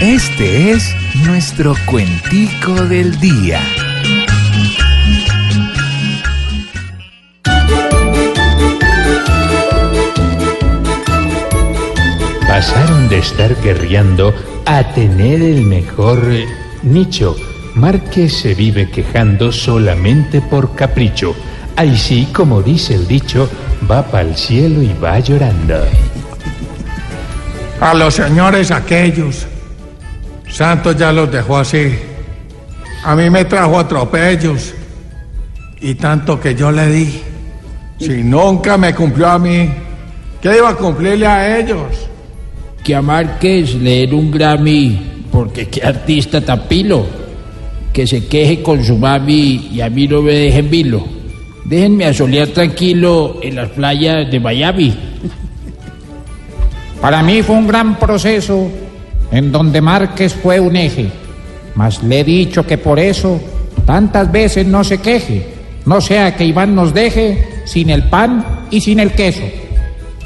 [0.00, 0.94] Este es
[1.26, 3.60] nuestro cuentico del día.
[12.46, 14.32] Pasaron de estar guerreando
[14.66, 16.22] a tener el mejor
[16.84, 17.34] nicho.
[17.74, 21.34] Márquez se vive quejando solamente por capricho.
[21.74, 23.50] Ahí sí, como dice el dicho,
[23.90, 25.82] va pa'l cielo y va llorando.
[27.80, 29.48] A los señores aquellos.
[30.50, 31.98] Santos ya los dejó así.
[33.04, 34.74] A mí me trajo atropellos.
[35.80, 37.22] Y tanto que yo le di.
[37.98, 39.70] Si nunca me cumplió a mí,
[40.40, 42.08] ¿qué iba a cumplirle a ellos?
[42.88, 44.98] que a Márquez leer un Grammy,
[45.30, 47.04] porque qué artista tan pilo,
[47.92, 51.04] que se queje con su mami y a mí no me dejen vilo.
[51.66, 54.94] Déjenme a solear tranquilo en las playas de Miami.
[57.02, 58.70] Para mí fue un gran proceso
[59.30, 61.10] en donde Márquez fue un eje,
[61.74, 63.40] mas le he dicho que por eso
[63.84, 65.46] tantas veces no se queje,
[65.86, 69.44] no sea que Iván nos deje sin el pan y sin el queso.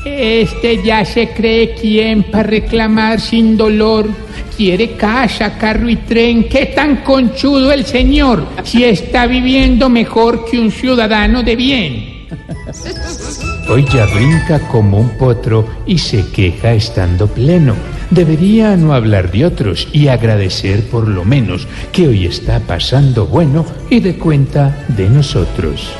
[0.04, 4.08] Este ya se cree quien para reclamar sin dolor.
[4.56, 6.48] Quiere casa, carro y tren.
[6.48, 8.46] ¿Qué tan conchudo el señor?
[8.64, 12.26] Si está viviendo mejor que un ciudadano de bien.
[13.72, 17.74] Hoy ya brinca como un potro y se queja estando pleno.
[18.10, 23.64] Debería no hablar de otros y agradecer por lo menos que hoy está pasando bueno
[23.88, 25.90] y de cuenta de nosotros.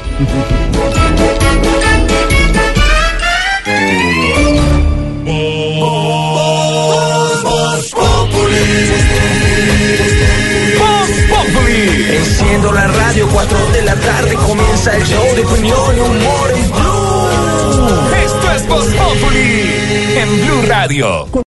[12.10, 16.81] Enciendo la radio, 4 de la tarde comienza el show de opinión y humor en
[20.68, 21.26] Radio.